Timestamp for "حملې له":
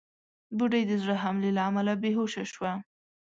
1.23-1.61